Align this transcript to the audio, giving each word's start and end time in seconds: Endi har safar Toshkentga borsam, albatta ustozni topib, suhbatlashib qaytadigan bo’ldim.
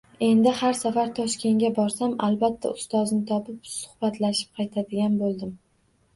Endi 0.27 0.51
har 0.59 0.77
safar 0.77 1.11
Toshkentga 1.19 1.69
borsam, 1.75 2.15
albatta 2.29 2.73
ustozni 2.81 3.21
topib, 3.33 3.61
suhbatlashib 3.75 4.59
qaytadigan 4.63 5.21
bo’ldim. 5.23 5.55